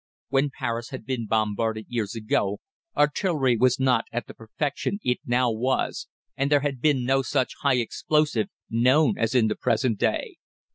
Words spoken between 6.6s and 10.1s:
had been no such high explosive known as in the present